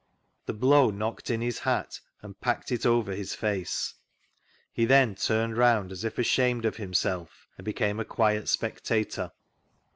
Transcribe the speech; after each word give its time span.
The 0.47 0.53
blow 0.53 0.89
knoclred 0.89 1.29
in 1.29 1.41
his 1.41 1.59
hat 1.59 1.99
and 2.23 2.41
packed 2.41 2.71
it 2.71 2.87
over 2.87 3.11
his 3.13 3.35
face. 3.35 3.93
He 4.73 4.83
then 4.83 5.13
turned 5.13 5.57
round 5.57 5.91
as 5.91 6.03
if 6.03 6.17
ashamed 6.17 6.65
of 6.65 6.77
himself 6.77 7.47
and 7.55 7.63
became 7.65 7.99
a 7.99 8.05
quiet 8.05 8.49
spectator. 8.49 9.31